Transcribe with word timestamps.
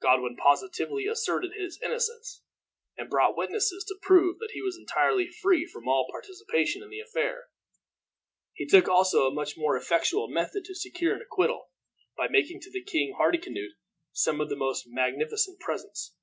Godwin 0.00 0.36
positively 0.36 1.08
asserted 1.08 1.54
his 1.54 1.80
innocence, 1.82 2.44
and 2.96 3.10
brought 3.10 3.36
witnesses 3.36 3.82
to 3.88 3.98
prove 4.00 4.38
that 4.38 4.52
he 4.52 4.62
was 4.62 4.78
entirely 4.78 5.26
free 5.26 5.66
from 5.66 5.88
all 5.88 6.06
participation 6.08 6.84
in 6.84 6.88
the 6.88 7.00
affair. 7.00 7.48
He 8.54 8.64
took 8.64 8.86
also 8.86 9.26
a 9.26 9.34
much 9.34 9.56
more 9.56 9.76
effectual 9.76 10.28
method 10.28 10.64
to 10.66 10.76
secure 10.76 11.16
an 11.16 11.20
acquittal, 11.22 11.70
by 12.16 12.28
making 12.28 12.60
to 12.60 12.80
King 12.80 13.14
Hardicanute 13.18 13.72
some 14.12 14.36
most 14.56 14.84
magnificent 14.86 15.58
presents. 15.58 16.14